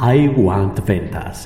[0.00, 1.44] I Want Ventas.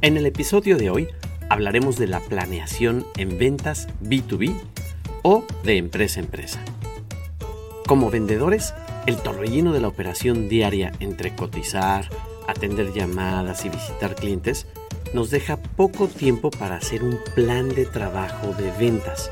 [0.00, 1.06] En el episodio de hoy
[1.48, 4.60] hablaremos de la planeación en ventas B2B
[5.22, 6.60] o de empresa a empresa.
[7.86, 8.74] Como vendedores,
[9.06, 12.08] el torbellino de la operación diaria entre cotizar,
[12.48, 14.66] atender llamadas y visitar clientes
[15.14, 19.30] nos deja poco tiempo para hacer un plan de trabajo de ventas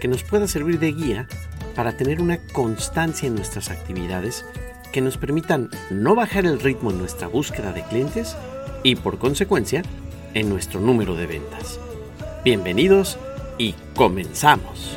[0.00, 1.28] que nos pueda servir de guía
[1.76, 4.44] para tener una constancia en nuestras actividades
[4.92, 8.36] que nos permitan no bajar el ritmo en nuestra búsqueda de clientes
[8.82, 9.82] y por consecuencia
[10.34, 11.80] en nuestro número de ventas.
[12.44, 13.18] Bienvenidos
[13.58, 14.96] y comenzamos.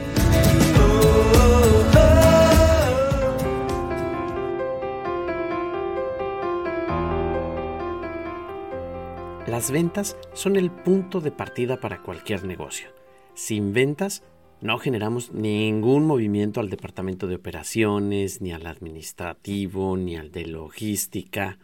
[9.48, 12.90] Las ventas son el punto de partida para cualquier negocio.
[13.34, 14.24] Sin ventas
[14.62, 21.58] no generamos ningún movimiento al departamento de operaciones, ni al administrativo, ni al de logística.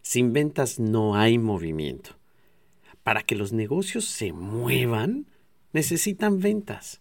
[0.00, 2.10] Sin ventas no hay movimiento.
[3.02, 5.26] Para que los negocios se muevan,
[5.72, 7.00] necesitan ventas.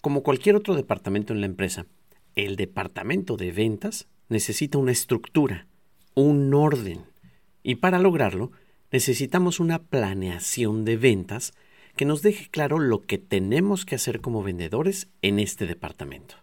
[0.00, 1.86] Como cualquier otro departamento en la empresa,
[2.34, 5.68] el departamento de ventas necesita una estructura,
[6.14, 7.04] un orden.
[7.62, 8.50] Y para lograrlo,
[8.90, 11.52] necesitamos una planeación de ventas
[11.98, 16.36] que nos deje claro lo que tenemos que hacer como vendedores en este departamento.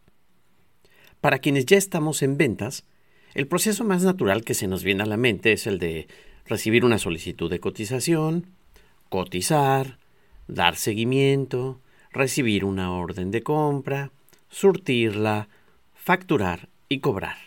[1.21, 2.83] Para quienes ya estamos en ventas,
[3.33, 6.07] el proceso más natural que se nos viene a la mente es el de
[6.45, 8.47] recibir una solicitud de cotización,
[9.09, 9.97] cotizar,
[10.47, 11.79] dar seguimiento,
[12.11, 14.11] recibir una orden de compra,
[14.49, 15.47] surtirla,
[15.93, 17.37] facturar y cobrar.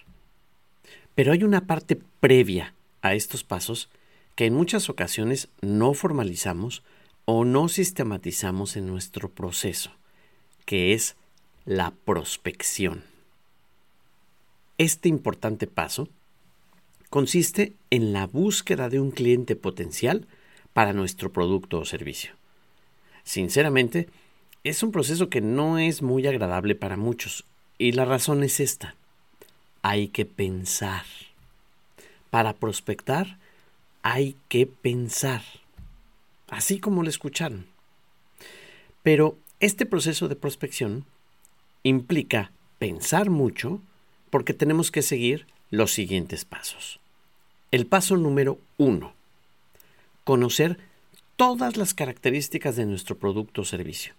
[1.14, 3.90] Pero hay una parte previa a estos pasos
[4.34, 6.82] que en muchas ocasiones no formalizamos
[7.30, 9.90] o no sistematizamos en nuestro proceso,
[10.64, 11.14] que es
[11.66, 13.04] la prospección.
[14.78, 16.08] Este importante paso
[17.10, 20.26] consiste en la búsqueda de un cliente potencial
[20.72, 22.32] para nuestro producto o servicio.
[23.24, 24.08] Sinceramente,
[24.64, 27.44] es un proceso que no es muy agradable para muchos
[27.76, 28.94] y la razón es esta.
[29.82, 31.04] Hay que pensar.
[32.30, 33.36] Para prospectar
[34.00, 35.42] hay que pensar
[36.48, 37.66] así como lo escucharon.
[39.02, 41.04] Pero este proceso de prospección
[41.82, 43.80] implica pensar mucho
[44.30, 47.00] porque tenemos que seguir los siguientes pasos.
[47.70, 49.12] El paso número uno,
[50.24, 50.78] conocer
[51.36, 54.14] todas las características de nuestro producto o servicio.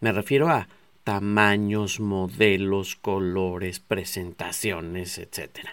[0.00, 0.68] Me refiero a
[1.04, 5.68] tamaños, modelos, colores, presentaciones, etc.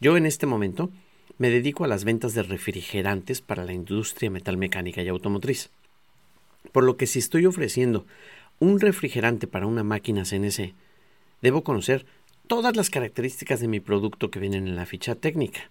[0.00, 0.90] Yo en este momento
[1.38, 5.70] me dedico a las ventas de refrigerantes para la industria metalmecánica y automotriz.
[6.72, 8.06] Por lo que si estoy ofreciendo
[8.58, 10.74] un refrigerante para una máquina CNC,
[11.42, 12.06] debo conocer
[12.46, 15.70] todas las características de mi producto que vienen en la ficha técnica.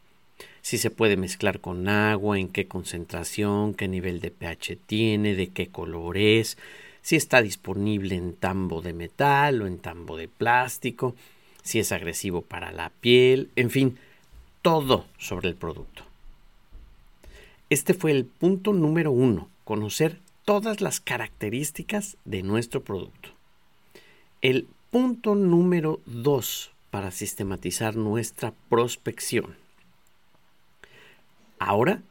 [0.61, 5.47] Si se puede mezclar con agua, en qué concentración, qué nivel de pH tiene, de
[5.47, 6.57] qué color es,
[7.01, 11.15] si está disponible en tambo de metal o en tambo de plástico,
[11.61, 13.97] si es agresivo para la piel, en fin,
[14.63, 16.03] todo sobre el producto.
[17.69, 23.29] Este fue el punto número uno, conocer todas las características de nuestro producto.
[24.41, 29.55] El punto número dos para sistematizar nuestra prospección.
[31.59, 32.01] Ahora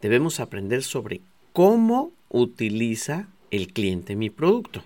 [0.00, 1.20] debemos aprender sobre
[1.52, 4.82] cómo utiliza el cliente mi producto.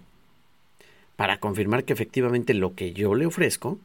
[1.14, 3.78] Para confirmar que efectivamente lo que yo le ofrezco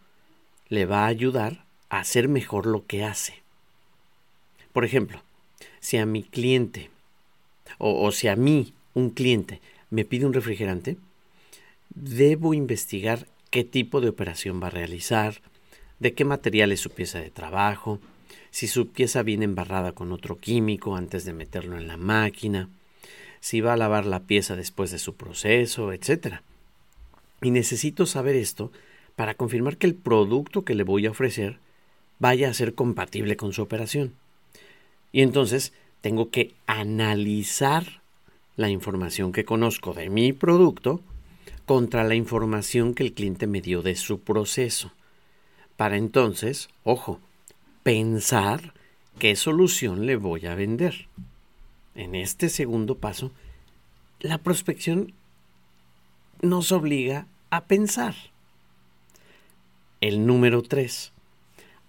[0.67, 3.41] le va a ayudar hacer mejor lo que hace.
[4.73, 5.21] Por ejemplo,
[5.79, 6.89] si a mi cliente
[7.77, 10.97] o, o si a mí un cliente me pide un refrigerante,
[11.89, 15.41] debo investigar qué tipo de operación va a realizar,
[15.99, 17.99] de qué material es su pieza de trabajo,
[18.51, 22.69] si su pieza viene embarrada con otro químico antes de meterlo en la máquina,
[23.39, 26.37] si va a lavar la pieza después de su proceso, etc.
[27.41, 28.71] Y necesito saber esto
[29.15, 31.59] para confirmar que el producto que le voy a ofrecer
[32.19, 34.13] vaya a ser compatible con su operación.
[35.11, 38.01] Y entonces tengo que analizar
[38.55, 41.01] la información que conozco de mi producto
[41.65, 44.91] contra la información que el cliente me dio de su proceso.
[45.77, 47.19] Para entonces, ojo,
[47.83, 48.73] pensar
[49.17, 51.07] qué solución le voy a vender.
[51.95, 53.31] En este segundo paso,
[54.19, 55.13] la prospección
[56.41, 58.15] nos obliga a pensar.
[60.01, 61.13] El número 3.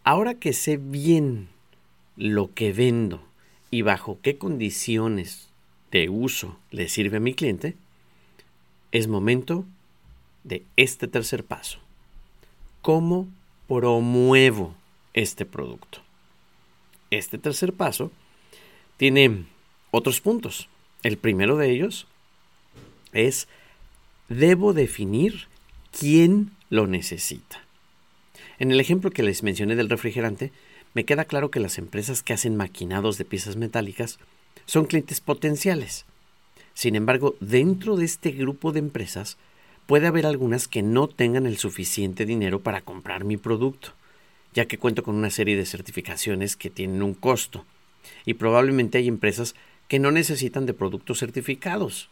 [0.05, 1.49] Ahora que sé bien
[2.17, 3.23] lo que vendo
[3.71, 5.49] y bajo qué condiciones
[5.91, 7.77] de uso le sirve a mi cliente,
[8.93, 9.65] es momento
[10.45, 11.79] de este tercer paso.
[12.83, 13.29] ¿Cómo
[13.67, 14.75] promuevo
[15.13, 16.01] este producto?
[17.11, 18.11] este tercer paso
[18.97, 19.45] tiene
[19.91, 20.69] otros puntos.
[21.03, 22.07] El primero de ellos
[23.13, 23.49] es,
[24.29, 25.49] debo definir
[25.99, 27.63] quién lo necesita.
[28.61, 30.53] En el ejemplo que les mencioné del refrigerante,
[30.93, 34.19] me queda claro que las empresas que hacen maquinados de piezas metálicas
[34.67, 36.05] son clientes potenciales.
[36.75, 39.39] Sin embargo, dentro de este grupo de empresas
[39.87, 43.95] puede haber algunas que no tengan el suficiente dinero para comprar mi producto,
[44.53, 47.65] ya que cuento con una serie de certificaciones que tienen un costo.
[48.27, 49.55] Y probablemente hay empresas
[49.89, 52.11] que no necesitan de productos certificados.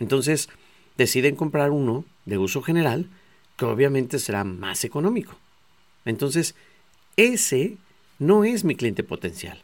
[0.00, 0.48] Entonces,
[0.96, 3.08] deciden comprar uno de uso general
[3.56, 5.36] que obviamente será más económico.
[6.08, 6.54] Entonces,
[7.18, 7.76] ese
[8.18, 9.62] no es mi cliente potencial,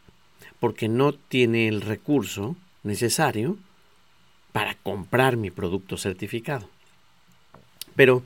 [0.61, 3.56] porque no tiene el recurso necesario
[4.52, 6.69] para comprar mi producto certificado.
[7.96, 8.23] Pero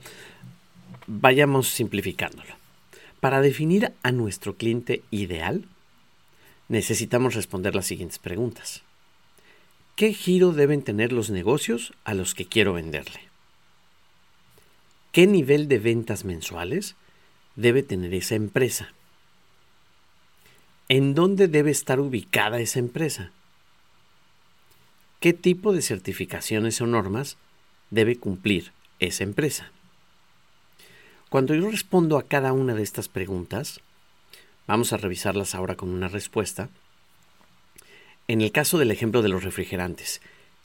[1.07, 2.57] vayamos simplificándolo.
[3.21, 5.65] Para definir a nuestro cliente ideal,
[6.67, 8.83] necesitamos responder las siguientes preguntas.
[9.95, 13.21] ¿Qué giro deben tener los negocios a los que quiero venderle?
[15.13, 16.97] ¿Qué nivel de ventas mensuales
[17.59, 18.93] debe tener esa empresa?
[20.89, 23.33] ¿En dónde debe estar ubicada esa empresa?
[25.19, 27.37] ¿Qué tipo de certificaciones o normas
[27.91, 28.71] debe cumplir
[29.01, 29.73] esa empresa?
[31.31, 33.81] Cuando yo respondo a cada una de estas preguntas,
[34.69, 36.69] vamos a revisarlas ahora con una respuesta.
[38.29, 40.23] En el caso del ejemplo de los refrigerantes,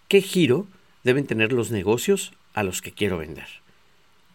[0.07, 0.67] ¿qué giro
[1.03, 3.47] deben tener los negocios a los que quiero vender?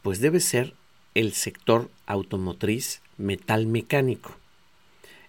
[0.03, 0.75] Pues debe ser
[1.15, 4.37] el sector automotriz metal mecánico.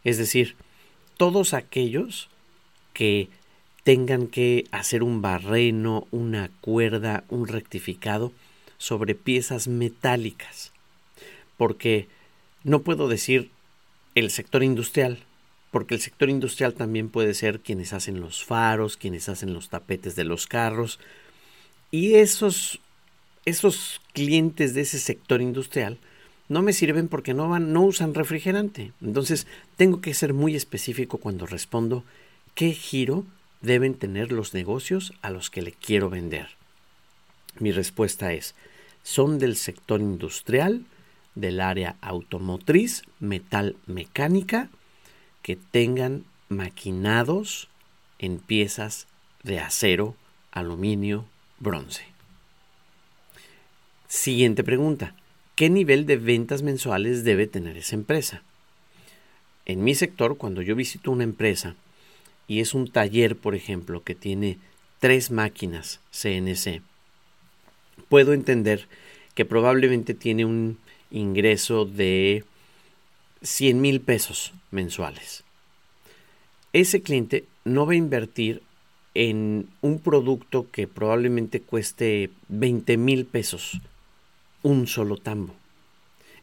[0.04, 0.56] Es decir,
[1.18, 2.30] todos aquellos
[2.94, 3.30] que
[3.84, 8.32] tengan que hacer un barreno, una cuerda, un rectificado
[8.78, 10.72] sobre piezas metálicas.
[11.58, 12.08] Porque
[12.64, 13.52] no puedo decir
[14.16, 15.20] el sector industrial,
[15.72, 20.16] porque el sector industrial también puede ser quienes hacen los faros, quienes hacen los tapetes
[20.16, 21.00] de los carros.
[21.92, 22.80] Y esos,
[23.50, 25.98] esos clientes de ese sector industrial
[26.48, 28.92] no me sirven porque no, van, no usan refrigerante.
[29.02, 29.48] Entonces
[29.78, 32.04] tengo que ser muy específico cuando respondo
[32.56, 33.26] qué giro
[33.62, 36.50] deben tener los negocios a los que le quiero vender.
[37.60, 38.56] Mi respuesta es,
[39.04, 40.86] son del sector industrial,
[41.36, 44.70] del área automotriz, metal mecánica,
[45.42, 47.70] que tengan maquinados
[48.18, 49.08] en piezas
[49.44, 50.16] de acero,
[50.52, 51.26] aluminio,
[51.60, 52.04] bronce.
[54.10, 55.14] Siguiente pregunta.
[55.54, 58.42] ¿Qué nivel de ventas mensuales debe tener esa empresa?
[59.68, 61.76] En mi sector, cuando yo visito una empresa
[62.48, 64.58] y es un taller, por ejemplo, que tiene
[64.98, 66.82] tres máquinas CNC,
[68.10, 68.88] puedo entender
[69.36, 70.80] que probablemente tiene un
[71.12, 72.44] ingreso de
[73.44, 75.44] 100 mil pesos mensuales.
[76.74, 78.64] Ese cliente no va a invertir
[79.14, 83.80] en un producto que probablemente cueste 20 mil pesos
[84.64, 85.56] un solo tambo.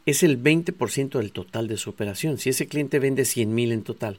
[0.05, 2.39] Es el 20% del total de su operación.
[2.39, 4.19] Si ese cliente vende 100 mil en total,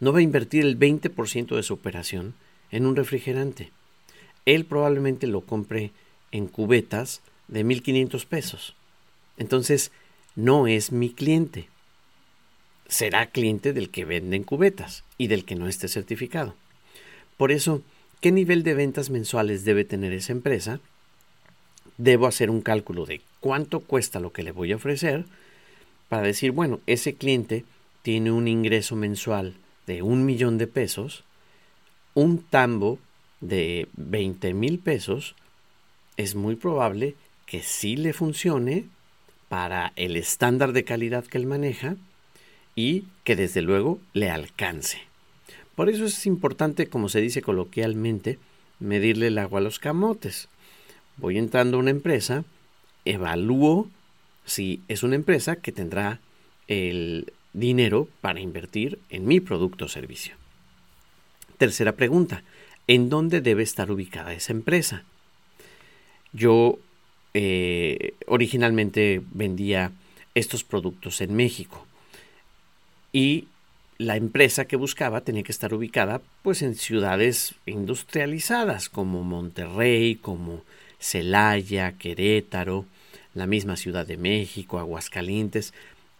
[0.00, 2.34] no va a invertir el 20% de su operación
[2.70, 3.70] en un refrigerante.
[4.46, 5.90] Él probablemente lo compre
[6.32, 8.74] en cubetas de 1.500 pesos.
[9.36, 9.92] Entonces,
[10.36, 11.68] no es mi cliente.
[12.88, 16.54] Será cliente del que vende en cubetas y del que no esté certificado.
[17.36, 17.82] Por eso,
[18.20, 20.80] ¿qué nivel de ventas mensuales debe tener esa empresa?
[21.98, 25.26] Debo hacer un cálculo de cuánto cuesta lo que le voy a ofrecer
[26.08, 27.64] para decir, bueno, ese cliente
[28.02, 29.54] tiene un ingreso mensual
[29.86, 31.24] de un millón de pesos,
[32.14, 32.98] un tambo
[33.40, 35.34] de 20 mil pesos,
[36.16, 37.14] es muy probable
[37.46, 38.86] que sí le funcione
[39.48, 41.96] para el estándar de calidad que él maneja
[42.74, 44.98] y que desde luego le alcance.
[45.74, 48.38] Por eso es importante, como se dice coloquialmente,
[48.80, 50.48] medirle el agua a los camotes.
[51.18, 52.44] Voy entrando a una empresa,
[53.04, 53.90] evalúo
[54.44, 56.20] si es una empresa que tendrá
[56.68, 60.36] el dinero para invertir en mi producto o servicio.
[61.58, 62.44] Tercera pregunta,
[62.86, 65.04] ¿en dónde debe estar ubicada esa empresa?
[66.32, 66.78] Yo
[67.34, 69.90] eh, originalmente vendía
[70.34, 71.84] estos productos en México
[73.12, 73.48] y
[73.98, 80.62] la empresa que buscaba tenía que estar ubicada pues en ciudades industrializadas como Monterrey, como
[80.98, 82.86] Celaya, Querétaro,
[83.34, 85.72] la misma Ciudad de México, Aguascalientes,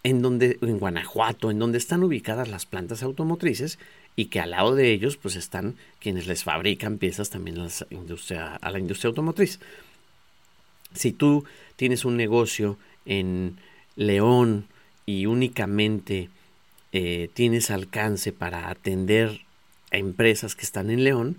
[0.03, 3.79] en donde en Guanajuato, en donde están ubicadas las plantas automotrices
[4.17, 8.79] y que al lado de ellos pues están quienes les fabrican piezas también a la
[8.79, 9.61] industria, automotriz.
[10.95, 11.45] Si tú
[11.77, 13.59] tienes un negocio en
[13.97, 14.67] León
[15.07, 16.31] y únicamente
[16.93, 19.43] eh, tienes alcance para atender
[19.91, 21.39] a empresas que están en León,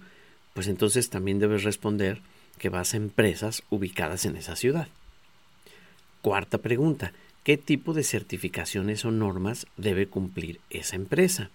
[0.53, 2.21] pues entonces también debes responder
[2.59, 4.87] que vas a empresas ubicadas en esa ciudad.
[6.21, 7.13] Cuarta pregunta,
[7.43, 11.49] ¿qué tipo de certificaciones o normas debe cumplir esa empresa?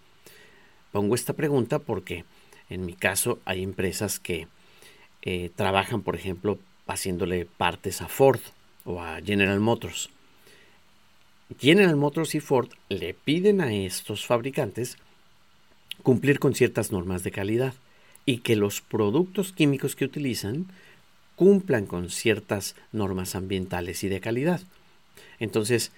[0.90, 2.24] Pongo esta pregunta porque
[2.70, 4.48] en mi caso hay empresas que
[5.22, 8.40] eh, trabajan, por ejemplo, haciéndole partes a Ford
[8.84, 10.10] o a General Motors.
[11.58, 14.96] General Motors y Ford le piden a estos fabricantes
[16.02, 17.74] cumplir con ciertas normas de calidad
[18.26, 20.66] y que los productos químicos que utilizan
[21.36, 24.60] cumplan con ciertas normas ambientales y de calidad.
[25.38, 25.92] Entonces,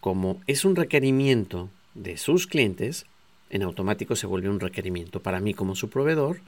[0.00, 3.06] como es un requerimiento de sus clientes,
[3.50, 6.40] en automático se vuelve un requerimiento para mí como su proveedor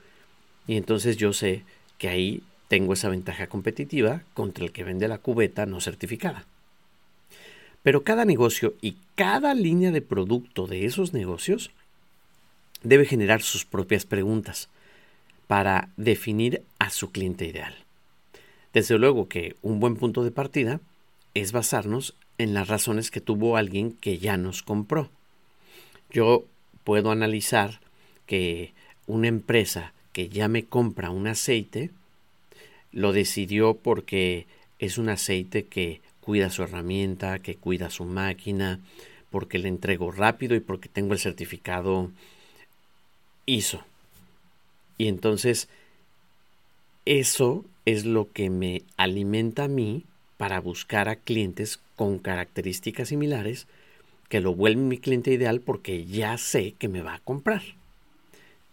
[0.66, 1.62] y entonces yo sé
[1.98, 6.46] que ahí tengo esa ventaja competitiva contra el que vende la cubeta no certificada.
[7.82, 11.70] Pero cada negocio y cada línea de producto de esos negocios
[12.82, 14.68] debe generar sus propias preguntas
[15.46, 17.83] para definir a su cliente ideal.
[18.74, 20.80] Desde luego que un buen punto de partida
[21.32, 25.10] es basarnos en las razones que tuvo alguien que ya nos compró.
[26.10, 26.44] Yo
[26.82, 27.80] puedo analizar
[28.26, 28.72] que
[29.06, 31.90] una empresa que ya me compra un aceite
[32.90, 34.46] lo decidió porque
[34.80, 38.80] es un aceite que cuida su herramienta, que cuida su máquina,
[39.30, 42.10] porque le entrego rápido y porque tengo el certificado
[43.46, 43.84] ISO.
[44.98, 45.68] Y entonces
[47.04, 50.04] eso es lo que me alimenta a mí
[50.36, 53.66] para buscar a clientes con características similares
[54.28, 57.62] que lo vuelven mi cliente ideal porque ya sé que me va a comprar.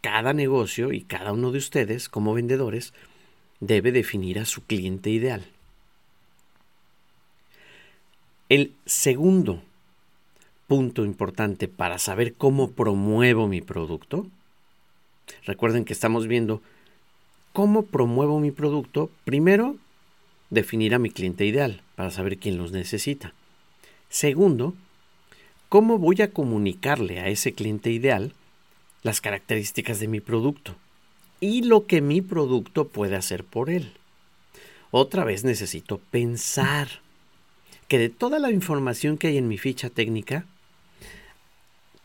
[0.02, 2.94] Cada negocio y cada uno de ustedes como vendedores
[3.60, 5.46] debe definir a su cliente ideal.
[8.50, 9.62] El segundo
[10.68, 14.28] punto importante para saber cómo promuevo mi producto,
[15.46, 16.62] recuerden que estamos viendo
[17.54, 19.76] cómo promuevo mi producto, primero,
[20.50, 23.34] definir a mi cliente ideal para saber quién los necesita.
[24.10, 24.74] Segundo,
[25.70, 28.34] cómo voy a comunicarle a ese cliente ideal
[29.04, 30.76] las características de mi producto
[31.40, 33.94] y lo que mi producto puede hacer por él.
[34.92, 37.02] Otra vez necesito pensar
[37.88, 40.46] que de toda la información que hay en mi ficha técnica,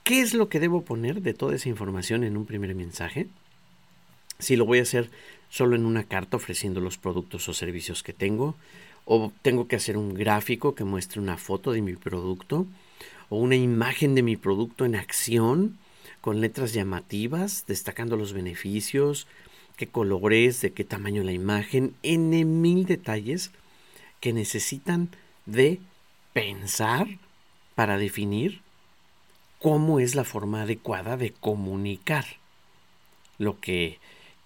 [0.05, 3.27] ¿qué es lo que debo poner de toda esa información en un primer mensaje?
[4.39, 5.11] Si lo voy a hacer
[5.49, 8.57] solo en una carta ofreciendo los productos o servicios que tengo,
[9.05, 12.67] o tengo que hacer un gráfico que muestre una foto de mi producto,
[13.29, 15.79] o una imagen de mi producto en acción,
[16.21, 19.27] con letras llamativas, destacando los beneficios,
[19.77, 23.53] qué colores, de qué tamaño la imagen, en mil detalles
[24.21, 25.11] que necesitan
[25.45, 25.81] de
[26.33, 27.07] pensar
[27.75, 28.61] para definir
[29.61, 32.25] cómo es la forma adecuada de comunicar
[33.39, 33.99] lo que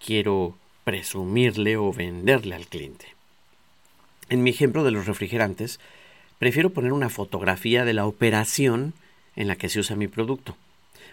[0.04, 0.57] quiero
[0.90, 3.14] presumirle o venderle al cliente.
[4.28, 5.78] En mi ejemplo de los refrigerantes,
[6.40, 8.92] prefiero poner una fotografía de la operación
[9.37, 10.56] en la que se usa mi producto.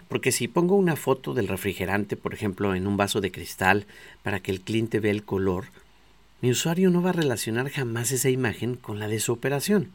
[0.08, 3.86] Porque si pongo una foto del refrigerante, por ejemplo, en un vaso de cristal,
[4.24, 5.66] para que el cliente vea el color,
[6.40, 9.92] mi usuario no va a relacionar jamás esa imagen con la de su operación.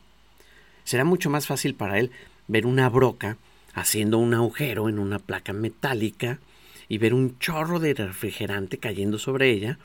[0.86, 2.10] Será mucho más fácil para él
[2.48, 3.36] ver una broca
[3.74, 6.40] haciendo un agujero en una placa metálica
[6.94, 9.80] y ver un chorro de refrigerante cayendo sobre ella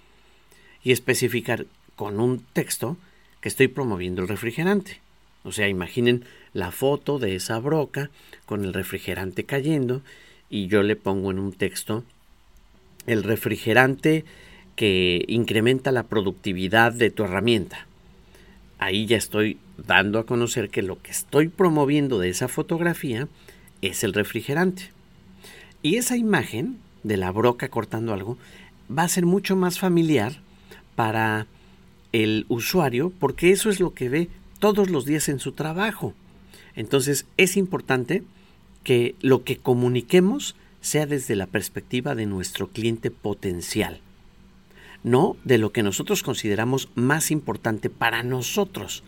[0.85, 1.65] y especificar
[1.97, 2.99] con un texto
[3.41, 5.00] que estoy promoviendo el refrigerante.
[5.43, 8.11] O sea, imaginen la foto de esa broca
[8.45, 10.03] con el refrigerante cayendo
[10.50, 12.05] y yo le pongo en un texto
[13.07, 14.27] el refrigerante
[14.77, 17.87] que incrementa la productividad de tu herramienta.
[18.79, 23.29] Ahí ya estoy dando a conocer que lo que estoy promoviendo de esa fotografía
[23.81, 24.91] es el refrigerante.
[25.81, 28.38] Y esa imagen de la broca cortando algo
[28.97, 30.40] va a ser mucho más familiar
[30.97, 31.47] para
[32.12, 34.28] el usuario porque eso es lo que ve
[34.59, 36.14] todos los días en su trabajo.
[36.75, 38.23] Entonces es importante
[38.83, 44.00] que lo que comuniquemos sea desde la perspectiva de nuestro cliente potencial
[45.02, 49.02] no de lo que nosotros consideramos más importante para nosotros.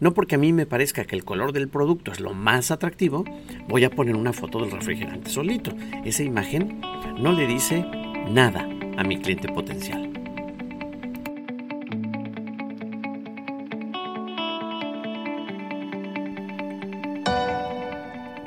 [0.00, 3.24] No porque a mí me parezca que el color del producto es lo más atractivo,
[3.68, 5.72] voy a poner una foto del refrigerante solito.
[6.04, 6.80] Esa imagen
[7.18, 7.84] no le dice
[8.28, 10.12] nada a mi cliente potencial.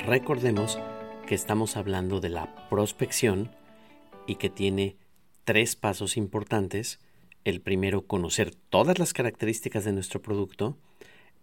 [0.05, 0.77] Recordemos
[1.25, 3.51] que estamos hablando de la prospección
[4.27, 4.97] y que tiene
[5.45, 6.99] tres pasos importantes.
[7.45, 10.77] El primero, conocer todas las características de nuestro producto.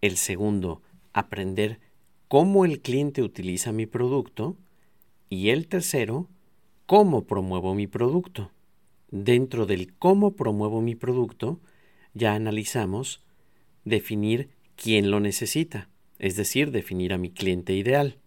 [0.00, 1.81] El segundo, aprender
[2.28, 4.57] cómo el cliente utiliza mi producto.
[5.31, 6.28] Y el tercero,
[6.87, 8.50] cómo promuevo mi producto.
[9.11, 11.61] Dentro del cómo promuevo mi producto,
[12.14, 13.23] ya analizamos
[13.85, 15.88] definir quién lo necesita,
[16.19, 18.19] es decir, definir a mi cliente ideal.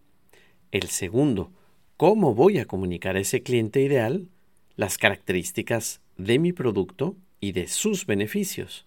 [0.70, 1.52] El segundo,
[1.96, 4.28] cómo voy a comunicar a ese cliente ideal
[4.76, 8.86] las características de mi producto y de sus beneficios.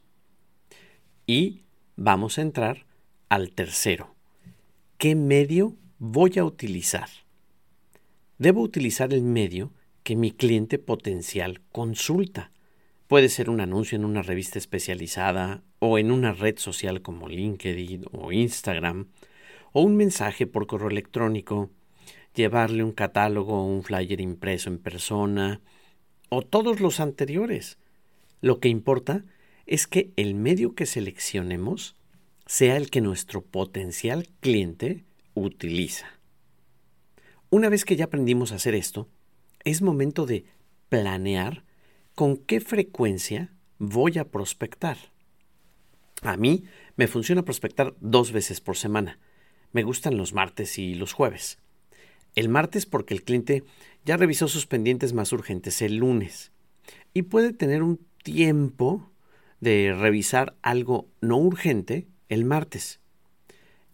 [1.27, 1.64] Y
[1.95, 2.85] vamos a entrar
[3.29, 4.15] al tercero.
[4.97, 7.09] ¿Qué medio voy a utilizar?
[8.37, 9.71] Debo utilizar el medio
[10.03, 12.51] que mi cliente potencial consulta.
[13.07, 18.05] Puede ser un anuncio en una revista especializada o en una red social como LinkedIn
[18.11, 19.07] o Instagram,
[19.71, 21.69] o un mensaje por correo electrónico,
[22.33, 25.61] llevarle un catálogo o un flyer impreso en persona,
[26.29, 27.77] o todos los anteriores.
[28.41, 29.23] Lo que importa
[29.65, 31.95] es que el medio que seleccionemos
[32.45, 35.03] sea el que nuestro potencial cliente
[35.33, 36.07] utiliza.
[37.49, 39.09] Una vez que ya aprendimos a hacer esto,
[39.63, 40.45] es momento de
[40.89, 41.63] planear
[42.13, 44.97] con qué frecuencia voy a prospectar.
[46.21, 46.63] A mí
[46.95, 49.19] me funciona prospectar dos veces por semana.
[49.71, 51.59] Me gustan los martes y los jueves.
[52.35, 53.63] El martes porque el cliente
[54.05, 56.51] ya revisó sus pendientes más urgentes el lunes
[57.13, 59.09] y puede tener un tiempo
[59.59, 62.99] de revisar algo no urgente el martes.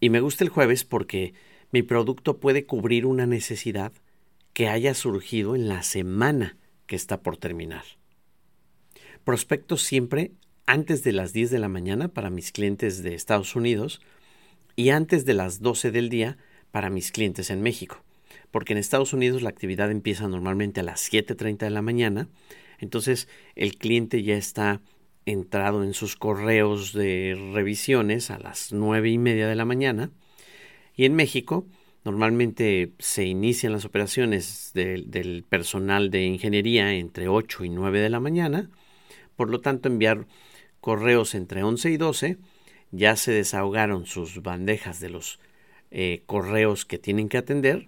[0.00, 1.34] Y me gusta el jueves porque
[1.70, 3.92] mi producto puede cubrir una necesidad
[4.52, 7.84] que haya surgido en la semana que está por terminar.
[9.24, 10.32] Prospecto siempre
[10.66, 14.00] antes de las 10 de la mañana para mis clientes de Estados Unidos
[14.76, 16.36] y antes de las 12 del día
[16.70, 18.02] para mis clientes en México.
[18.50, 22.28] Porque en Estados Unidos la actividad empieza normalmente a las 7.30 de la mañana
[22.82, 24.82] entonces el cliente ya está
[25.26, 30.10] entrado en sus correos de revisiones a las nueve y media de la mañana.
[30.96, 31.66] Y en México
[32.04, 38.20] normalmente se inician las operaciones del personal de ingeniería entre 8 y 9 de la
[38.20, 38.70] mañana,
[39.36, 40.26] por lo tanto enviar
[40.80, 42.38] correos entre 11 y 12,
[42.90, 45.38] ya se desahogaron sus bandejas de los
[45.90, 47.86] eh, correos que tienen que atender.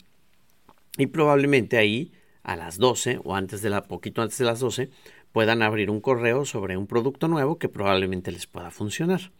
[0.97, 2.13] Y probablemente ahí
[2.45, 4.91] a las 12 o antes de la, poquito antes de las 12
[5.35, 9.33] puedan abrir un correo sobre un producto nuevo que probablemente les pueda funcionar.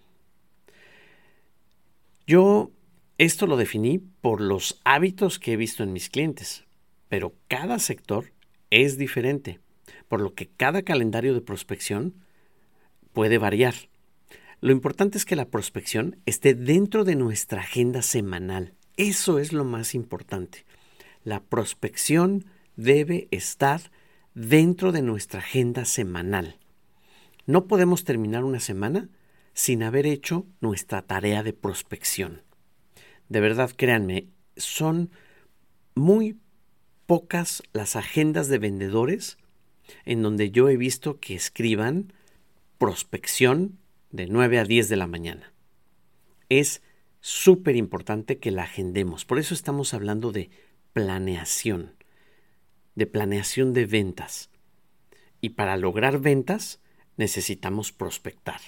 [2.27, 2.73] Yo
[3.17, 6.65] esto lo definí por los hábitos que he visto en mis clientes,
[7.09, 8.33] pero cada sector
[8.71, 9.61] es diferente,
[10.09, 12.15] por lo que cada calendario de prospección
[13.13, 13.75] puede variar.
[14.61, 18.75] Lo importante es que la prospección esté dentro de nuestra agenda semanal.
[18.97, 20.65] Eso es lo más importante.
[21.23, 23.93] La prospección debe estar
[24.35, 26.59] dentro de nuestra agenda semanal.
[27.47, 29.09] No podemos terminar una semana
[29.53, 32.43] sin haber hecho nuestra tarea de prospección.
[33.29, 35.11] De verdad, créanme, son
[35.95, 36.39] muy
[37.07, 39.39] pocas las agendas de vendedores
[40.05, 42.13] en donde yo he visto que escriban
[42.79, 43.79] prospección
[44.11, 45.53] de 9 a 10 de la mañana.
[46.49, 46.83] Es
[47.21, 49.25] súper importante que la agendemos.
[49.25, 50.51] Por eso estamos hablando de
[50.93, 51.93] planeación
[52.95, 54.51] de planeación de ventas.
[55.41, 56.81] Y para lograr ventas
[57.17, 58.61] necesitamos prospectar.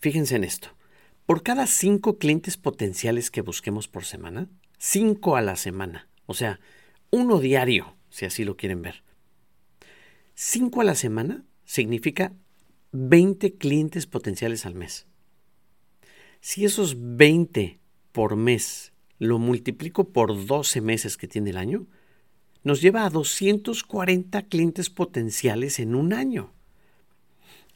[0.00, 0.68] Fíjense en esto.
[1.24, 4.48] Por cada cinco clientes potenciales que busquemos por semana,
[4.78, 6.60] cinco a la semana, o sea,
[7.10, 9.02] uno diario, si así lo quieren ver.
[10.34, 12.32] Cinco a la semana significa
[12.92, 15.06] 20 clientes potenciales al mes.
[16.40, 17.80] Si esos 20
[18.12, 21.86] por mes lo multiplico por 12 meses que tiene el año,
[22.66, 26.52] nos lleva a 240 clientes potenciales en un año.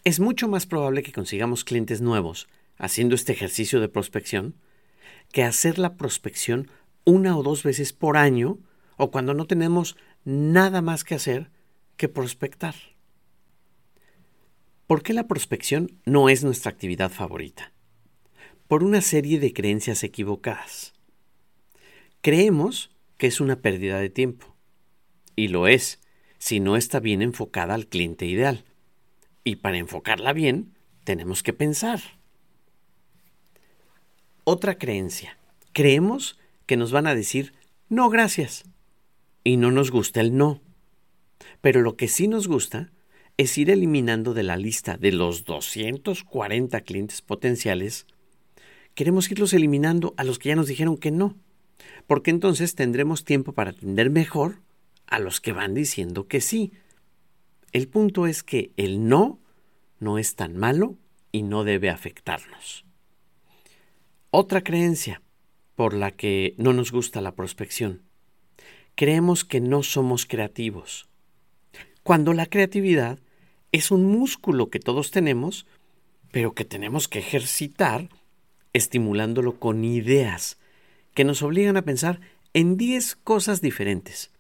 [0.03, 4.57] Es mucho más probable que consigamos clientes nuevos haciendo este ejercicio de prospección
[5.31, 6.73] que hacer la prospección
[7.05, 8.59] una o dos veces por año
[8.97, 11.53] o cuando no tenemos nada más que hacer
[11.97, 12.75] que prospectar.
[14.89, 17.73] ¿Por qué la prospección no es nuestra actividad favorita?
[18.67, 20.95] Por una serie de creencias equivocadas.
[22.23, 24.50] Creemos que es una pérdida de tiempo
[25.41, 26.01] y lo es,
[26.39, 28.65] si no está bien enfocada al cliente ideal.
[29.43, 30.75] Y para enfocarla bien,
[31.05, 32.01] tenemos que pensar.
[34.45, 35.39] Otra creencia.
[35.73, 37.55] Creemos que nos van a decir
[37.89, 38.65] no gracias.
[39.43, 40.61] Y no nos gusta el no.
[41.63, 42.91] Pero lo que sí nos gusta
[43.39, 48.07] es ir eliminando de la lista de los 240 clientes potenciales,
[48.95, 51.37] queremos irlos eliminando a los que ya nos dijeron que no,
[52.07, 54.59] porque entonces tendremos tiempo para atender mejor
[55.11, 56.73] a los que van diciendo que sí.
[57.73, 59.39] El punto es que el no
[59.99, 60.97] no es tan malo
[61.31, 62.85] y no debe afectarnos.
[64.31, 65.23] Otra creencia
[65.75, 68.03] por la que no nos gusta la prospección.
[68.97, 71.09] creemos que no somos creativos,
[72.03, 73.19] cuando la creatividad
[73.73, 75.67] es un músculo que todos tenemos,
[76.33, 78.09] pero que tenemos que ejercitar
[78.73, 80.59] estimulándolo con ideas
[81.15, 82.21] que nos obligan a pensar
[82.53, 84.31] en 10 cosas diferentes,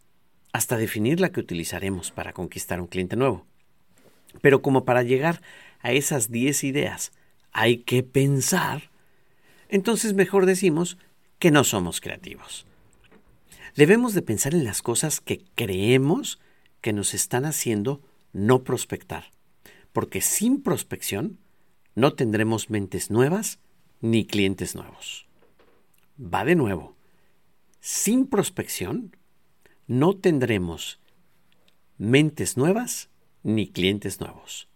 [0.52, 3.46] hasta definir la que utilizaremos para conquistar un cliente nuevo.
[4.40, 5.42] Pero como para llegar
[5.80, 7.12] a esas 10 ideas
[7.52, 8.90] hay que pensar,
[9.68, 10.98] entonces mejor decimos
[11.38, 12.66] que no somos creativos.
[13.76, 16.40] Debemos de pensar en las cosas que creemos
[16.80, 19.30] que nos están haciendo no prospectar,
[19.92, 21.38] porque sin prospección
[21.94, 23.58] no tendremos mentes nuevas
[24.00, 25.26] ni clientes nuevos.
[26.18, 26.96] Va de nuevo.
[27.80, 29.16] Sin prospección
[29.90, 31.00] no tendremos
[31.98, 33.10] mentes nuevas
[33.42, 34.68] ni clientes nuevos.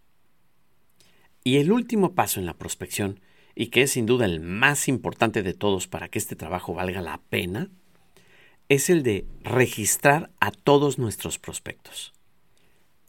[1.41, 3.21] Y el último paso en la prospección,
[3.55, 7.01] y que es sin duda el más importante de todos para que este trabajo valga
[7.01, 7.69] la pena,
[8.67, 12.11] es el de registrar a todos nuestros prospectos.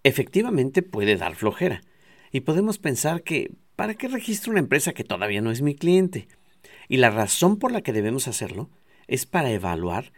[0.05, 1.81] Efectivamente puede dar flojera,
[2.31, 6.29] y podemos pensar que ¿para qué registro una empresa que todavía no es mi cliente?
[6.89, 8.71] Y la razón por la que debemos hacerlo
[9.09, 10.13] es para evaluar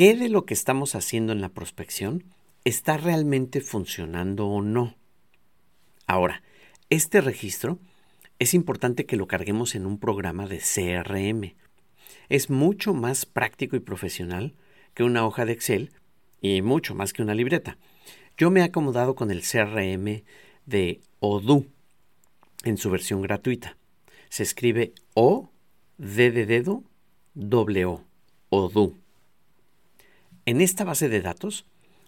[0.00, 2.24] qué de lo que estamos haciendo en la prospección
[2.64, 4.94] está realmente funcionando o no.
[6.06, 6.42] Ahora,
[6.88, 7.78] este registro
[8.38, 11.54] es importante que lo carguemos en un programa de CRM.
[12.30, 14.54] Es mucho más práctico y profesional
[14.94, 15.92] que una hoja de Excel
[16.40, 17.76] y mucho más que una libreta.
[18.38, 20.22] Yo me he acomodado con el CRM
[20.64, 21.66] de Odoo
[22.64, 23.76] en su versión gratuita.
[24.30, 25.50] Se escribe O,
[25.98, 26.30] D
[28.48, 28.99] Odoo.
[30.50, 31.64] En esta base de datos,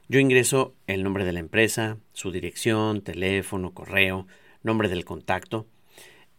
[0.09, 4.27] yo ingreso el nombre de la empresa, su dirección, teléfono, correo,
[4.65, 5.69] nombre del contacto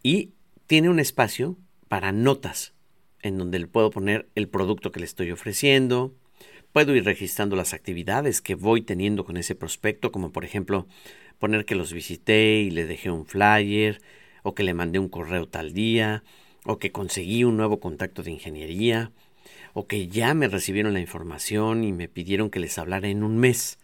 [0.02, 0.32] y
[0.66, 1.56] tiene un espacio
[1.88, 2.74] para notas
[3.22, 6.12] en donde le puedo poner el producto que le estoy ofreciendo,
[6.74, 10.86] puedo ir registrando las actividades que voy teniendo con ese prospecto, como por ejemplo
[11.38, 14.02] poner que los visité y le dejé un flyer,
[14.42, 16.22] o que le mandé un correo tal día,
[16.66, 19.10] o que conseguí un nuevo contacto de ingeniería,
[19.74, 23.36] o que ya me recibieron la información y me pidieron que les hablara en un
[23.36, 23.78] mes.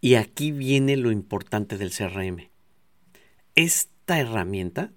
[0.00, 2.50] Y aquí viene lo importante del CRM.
[3.54, 4.90] Esta herramienta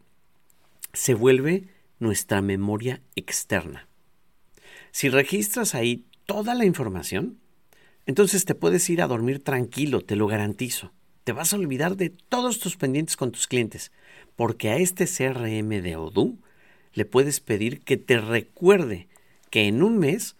[0.93, 1.67] se vuelve
[1.99, 3.87] nuestra memoria externa.
[4.91, 7.37] Si registras ahí toda la información,
[8.07, 10.91] entonces te puedes ir a dormir tranquilo, te lo garantizo
[11.27, 13.91] te vas a olvidar de todos tus pendientes con tus clientes,
[14.37, 16.37] porque a este CRM de Odoo
[16.93, 19.09] le puedes pedir que te recuerde
[19.49, 20.35] que en un mes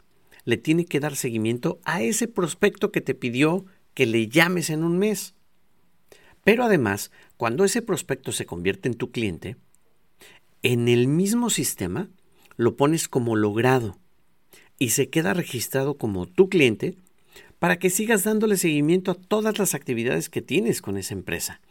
[0.46, 4.84] le tiene que dar seguimiento a ese prospecto que te pidió que le llames en
[4.84, 5.34] un mes.
[6.44, 9.58] Pero además, cuando ese prospecto se convierte en tu cliente,
[10.64, 12.10] en el mismo sistema
[12.56, 13.98] lo pones como logrado
[14.80, 16.96] y se queda registrado como tu cliente
[17.60, 21.62] para que sigas dándole seguimiento a todas las actividades que tienes con esa empresa.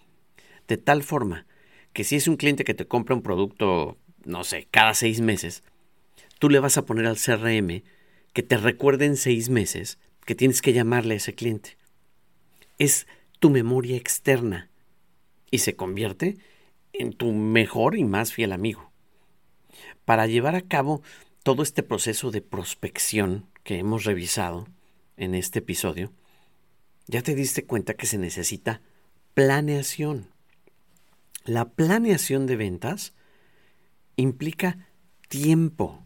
[0.68, 1.46] De tal forma
[1.92, 5.62] que si es un cliente que te compra un producto, no sé, cada seis meses,
[6.38, 7.82] tú le vas a poner al CRM
[8.32, 11.76] que te recuerde en seis meses que tienes que llamarle a ese cliente.
[12.78, 13.06] Es
[13.38, 14.70] tu memoria externa
[15.50, 16.38] y se convierte
[16.92, 18.90] en tu mejor y más fiel amigo.
[20.04, 21.02] Para llevar a cabo
[21.42, 24.66] todo este proceso de prospección que hemos revisado,
[25.16, 26.12] en este episodio,
[27.06, 28.82] ya te diste cuenta que se necesita
[29.34, 30.30] planeación.
[31.44, 33.14] La planeación de ventas
[34.16, 34.88] implica
[35.28, 36.05] tiempo.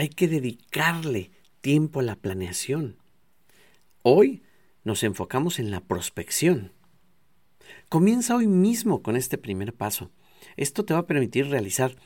[0.00, 2.96] Hay que dedicarle tiempo a la planeación.
[4.00, 4.42] Hoy
[4.82, 6.72] nos enfocamos en la prospección.
[7.90, 10.10] Comienza hoy mismo con este primer paso.
[10.56, 11.96] Esto te va a permitir realizar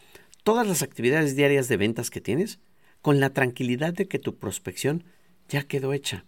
[0.42, 2.59] todas las actividades diarias de ventas que tienes
[3.00, 5.04] con la tranquilidad de que tu prospección
[5.48, 6.24] ya quedó hecha.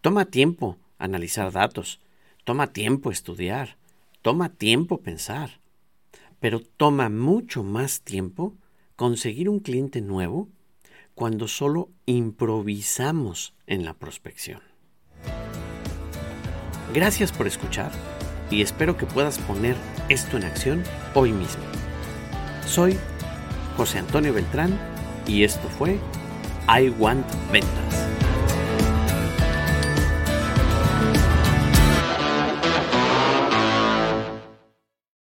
[0.00, 2.00] Toma tiempo analizar datos,
[2.42, 3.78] toma tiempo estudiar,
[4.22, 5.60] toma tiempo pensar,
[6.40, 8.56] pero toma mucho más tiempo
[8.98, 10.48] conseguir un cliente nuevo
[11.14, 14.60] cuando solo improvisamos en la prospección.
[16.92, 17.92] Gracias por escuchar
[18.50, 19.76] y espero que puedas poner
[20.08, 20.82] esto en acción
[21.14, 21.62] hoy mismo.
[22.66, 22.98] Soy
[23.76, 24.76] José Antonio Beltrán
[25.28, 26.00] y esto fue
[26.68, 28.27] I Want Ventas.